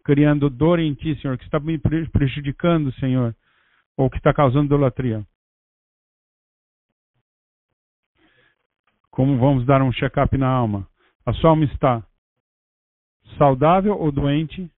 [0.03, 3.35] criando dor em ti, Senhor, que está me prejudicando, Senhor
[3.97, 5.27] ou que está causando idolatria.
[9.11, 10.87] Como vamos dar um check-up na alma?
[11.25, 12.07] A sua alma está
[13.39, 14.71] saudável ou doente?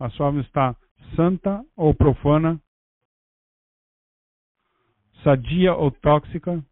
[0.00, 0.74] A sua alma está
[1.14, 2.58] santa ou profana?
[5.28, 6.64] Sadia ou tóxica?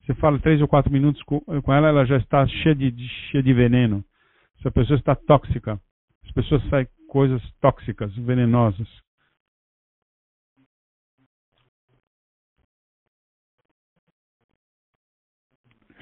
[0.00, 3.54] Você fala três ou quatro minutos com ela, ela já está cheia de, cheia de
[3.54, 4.04] veneno.
[4.60, 5.80] Se a pessoa está tóxica,
[6.24, 8.88] as pessoas saem coisas tóxicas, venenosas.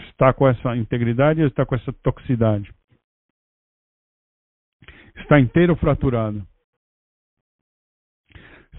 [0.08, 2.74] Está com essa integridade ou está com essa toxicidade?
[5.16, 6.42] Está inteiro ou fraturado?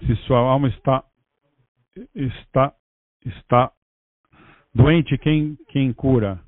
[0.00, 1.04] Se sua alma está
[2.14, 2.74] está
[3.24, 3.72] está
[4.74, 6.40] doente, quem quem cura?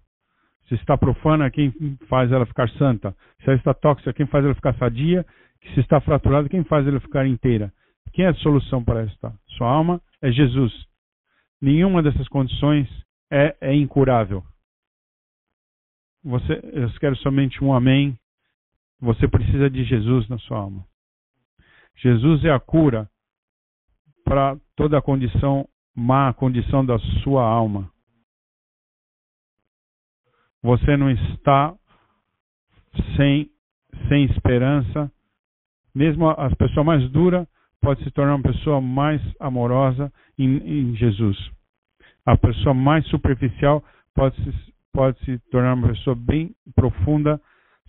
[0.69, 1.73] Se está profana, quem
[2.09, 3.17] faz ela ficar santa?
[3.41, 5.25] Se ela está tóxica, quem faz ela ficar sadia?
[5.75, 7.73] Se está fraturada, quem faz ela ficar inteira?
[8.13, 9.33] Quem é a solução para esta?
[9.57, 10.73] Sua alma é Jesus.
[11.61, 12.87] Nenhuma dessas condições
[13.31, 14.45] é, é incurável.
[16.23, 18.19] Você, eu quero somente um amém.
[19.01, 20.85] Você precisa de Jesus na sua alma.
[21.97, 23.09] Jesus é a cura
[24.29, 27.91] para toda a condição má, condição da sua alma.
[30.63, 31.75] Você não está
[33.17, 33.51] sem,
[34.09, 35.11] sem esperança.
[35.95, 37.49] Mesmo a pessoa mais dura
[37.81, 41.37] pode se tornar uma pessoa mais amorosa em, em Jesus.
[42.27, 43.83] A pessoa mais superficial
[44.15, 47.41] pode se, pode se tornar uma pessoa bem profunda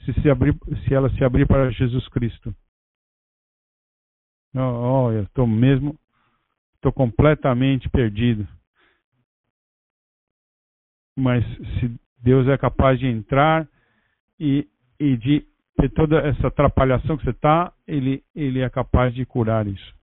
[0.06, 2.56] se, se, abrir, se ela se abrir para Jesus Cristo.
[4.56, 5.99] Oh, eu estou mesmo,
[6.80, 8.48] estou completamente perdido.
[11.18, 11.46] Mas
[11.80, 13.68] se Deus é capaz de entrar
[14.39, 14.68] e,
[15.00, 19.68] e de ter toda essa atrapalhação que você está, ele, ele é capaz de curar
[19.68, 20.00] isso.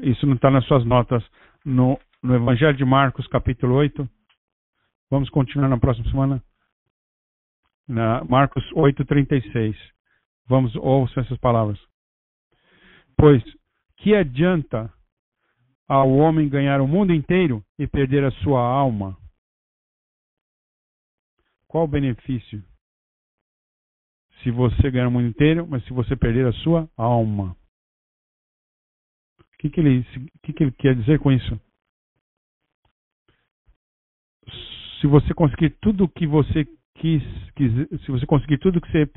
[0.00, 1.24] Isso não está nas suas notas.
[1.64, 4.08] No, no Evangelho de Marcos, capítulo 8.
[5.10, 6.42] Vamos continuar na próxima semana.
[7.86, 9.97] Na Marcos 8, 36.
[10.48, 11.78] Vamos, ouçam essas palavras.
[13.16, 13.42] Pois,
[13.98, 14.92] que adianta
[15.86, 19.16] ao homem ganhar o mundo inteiro e perder a sua alma?
[21.66, 22.64] Qual o benefício?
[24.42, 27.54] Se você ganhar o mundo inteiro, mas se você perder a sua alma.
[29.40, 30.04] O que, que, ele,
[30.42, 31.60] que, que ele quer dizer com isso?
[35.00, 37.22] Se você conseguir tudo que você quis,
[37.54, 37.72] quis,
[38.04, 39.10] se você conseguir tudo que você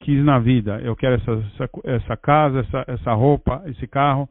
[0.00, 4.28] quis na vida, eu quero essa, essa, essa casa, essa, essa roupa, esse carro,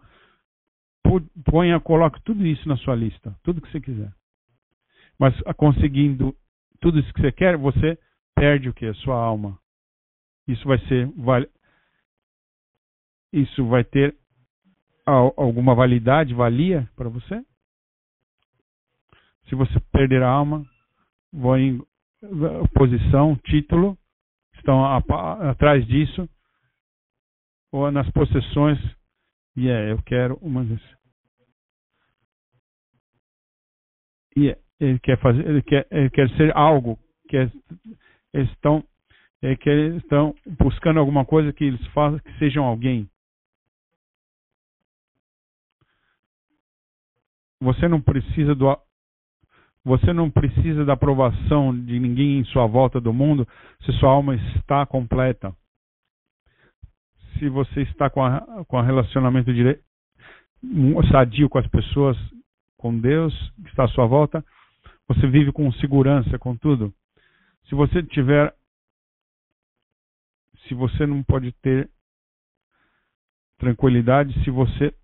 [1.44, 4.12] ponha, coloque tudo isso na sua lista, tudo que você quiser.
[5.20, 6.36] Mas conseguindo
[6.80, 7.98] tudo isso que você quer, você
[8.36, 8.92] perde o que?
[8.96, 9.58] Sua alma.
[10.48, 11.08] Isso vai ser.
[11.16, 11.48] Vai,
[13.32, 14.16] isso vai ter
[15.06, 17.44] alguma validade, valia para você?
[19.48, 20.66] Se você perder a alma,
[21.32, 21.82] vão em
[22.74, 23.98] posição, título,
[24.66, 26.28] estão atrás disso,
[27.72, 28.80] ou nas possessões,
[29.56, 30.64] e yeah, é, eu quero uma
[34.36, 37.00] e yeah, ele quer fazer, ele quer, ele quer ser algo,
[37.30, 37.50] quer,
[38.34, 38.84] eles estão,
[39.42, 43.10] ele quer, eles estão buscando alguma coisa que eles façam, que sejam alguém.
[47.62, 48.68] Você não precisa do
[49.86, 53.48] você não precisa da aprovação de ninguém em sua volta do mundo
[53.86, 55.56] se sua alma está completa.
[57.38, 59.84] Se você está com a, com relacionamento direito,
[61.12, 62.18] sadio com as pessoas,
[62.78, 63.32] com Deus
[63.62, 64.44] que está à sua volta,
[65.08, 66.92] você vive com segurança, com tudo.
[67.70, 68.56] Se você tiver
[70.68, 71.88] se você não pode ter
[73.60, 74.96] tranquilidade se você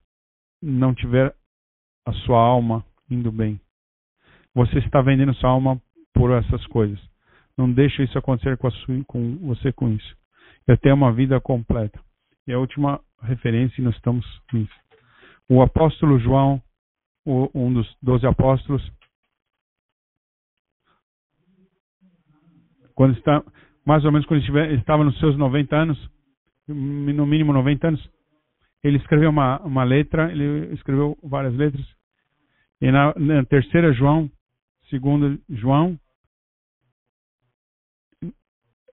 [0.59, 1.36] não tiver
[2.03, 3.61] a sua alma indo bem.
[4.53, 5.81] Você está vendendo sua alma
[6.13, 6.99] por essas coisas.
[7.57, 10.15] Não deixe isso acontecer com, sua, com você com isso.
[10.67, 11.99] Eu tenho uma vida completa.
[12.47, 14.73] E a última referência, nós estamos nisso.
[15.49, 16.61] O apóstolo João,
[17.25, 18.81] um dos doze apóstolos,
[22.95, 23.43] quando está,
[23.85, 26.09] mais ou menos quando ele estava nos seus 90 anos,
[26.67, 28.09] no mínimo 90 anos,
[28.83, 31.85] ele escreveu uma, uma letra, ele escreveu várias letras.
[32.81, 34.29] E na, na terceira João,
[34.91, 35.97] segundo João,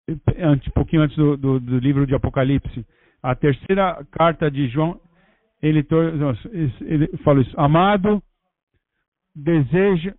[0.09, 2.87] um pouquinho antes do, do, do, livro de Apocalipse,
[3.23, 4.99] a terceira carta de João,
[5.61, 5.87] ele,
[6.81, 8.23] ele falou isso, amado,
[9.35, 10.15] desejo,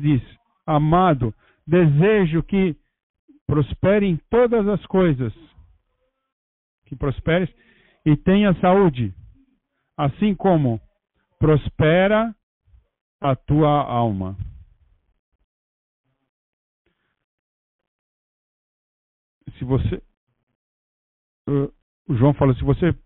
[0.00, 0.22] diz,
[0.64, 1.34] amado,
[1.66, 2.76] desejo que
[3.46, 5.32] prospere em todas as coisas,
[6.86, 7.52] que prosperes
[8.04, 9.12] e tenha saúde,
[9.96, 10.80] assim como
[11.38, 12.34] prospera
[13.22, 14.36] a tua alma.
[19.58, 20.02] Se você.
[21.46, 22.96] O João fala: se você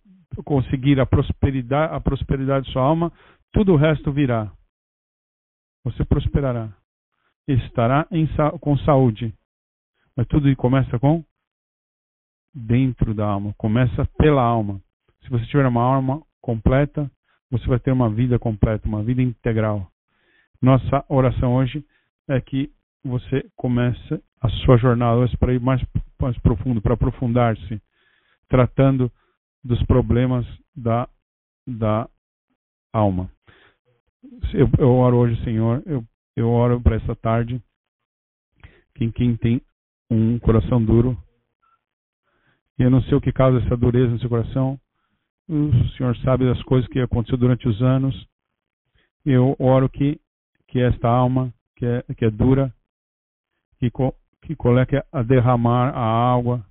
[0.44, 3.12] conseguir a prosperidade, a prosperidade de sua alma,
[3.52, 4.50] tudo o resto virá.
[5.84, 6.74] Você prosperará.
[7.46, 8.26] Estará em,
[8.60, 9.32] com saúde.
[10.16, 11.24] Mas tudo começa com
[12.52, 13.54] dentro da alma.
[13.56, 14.80] Começa pela alma.
[15.22, 17.10] Se você tiver uma alma completa,
[17.50, 19.90] você vai ter uma vida completa, uma vida integral.
[20.60, 21.84] Nossa oração hoje
[22.28, 22.70] é que
[23.04, 25.82] você comece a sua jornada hoje para ir mais,
[26.20, 27.80] mais profundo, para aprofundar-se,
[28.48, 29.10] tratando
[29.62, 31.08] dos problemas da,
[31.66, 32.08] da
[32.92, 33.30] alma.
[34.52, 36.04] Eu, eu oro hoje, Senhor, eu,
[36.34, 37.62] eu oro para essa tarde,
[38.94, 39.60] que quem tem
[40.10, 41.16] um coração duro,
[42.78, 44.78] e eu não sei o que causa essa dureza no seu coração,
[45.48, 48.26] o Senhor sabe das coisas que aconteceu durante os anos.
[49.24, 50.20] Eu oro que,
[50.76, 52.70] que esta alma, que é, que é dura,
[53.78, 53.90] que,
[54.42, 56.62] que coloque a derramar a água,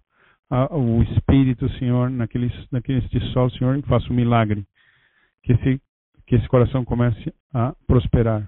[0.47, 3.01] a, o Espírito, Senhor, naquele, naquele
[3.33, 4.63] solo, Senhor, e faça um milagre.
[5.41, 5.81] Que esse,
[6.27, 8.47] que esse coração comece a prosperar.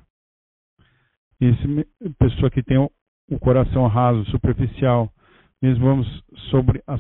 [1.41, 1.88] Essa
[2.20, 2.91] pessoa que tem o,
[3.28, 5.12] o coração raso, superficial,
[5.60, 6.99] mesmo vamos sobre, a,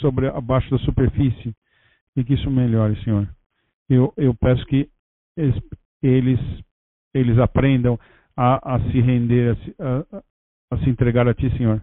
[0.00, 1.54] sobre abaixo da superfície,
[2.16, 3.28] e que isso melhore, Senhor.
[3.90, 4.88] Eu, eu peço que
[6.02, 6.40] eles,
[7.14, 7.98] eles aprendam
[8.36, 10.22] a, a se render, a a,
[10.72, 11.82] a se, entregar a Ti, Senhor.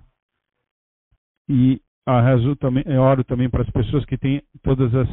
[1.50, 5.10] E a rezo também, eu oro também para as pessoas que têm todas as,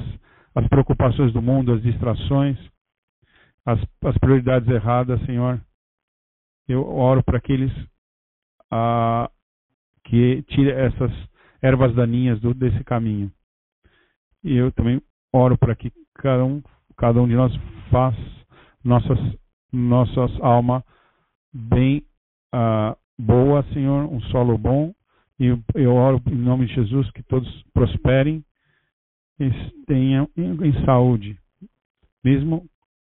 [0.54, 2.58] as preocupações do mundo, as distrações,
[3.66, 5.60] as, as prioridades erradas, Senhor.
[6.68, 7.72] Eu oro para aqueles
[8.70, 9.30] ah,
[10.04, 11.10] que tirem essas
[11.60, 13.32] ervas daninhas do, desse caminho.
[14.42, 15.00] E eu também
[15.32, 16.62] oro para que cada um,
[16.96, 17.52] cada um de nós
[17.90, 18.18] faça
[18.84, 19.18] nossas,
[19.74, 20.82] nossas almas
[21.52, 22.02] bem
[22.54, 24.94] uh, boa, Senhor, um solo bom.
[25.38, 28.44] E eu, oro em nome de Jesus que todos prosperem
[29.38, 29.50] e
[29.86, 31.36] tenham em, saúde,
[32.22, 32.64] mesmo